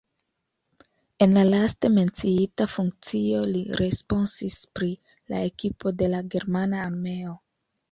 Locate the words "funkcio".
2.77-3.43